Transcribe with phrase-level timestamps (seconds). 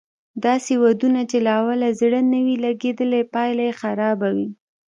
[0.45, 4.49] داسې ودونه چې له اوله زړه نه وي لګېدلی پايله یې خرابه وي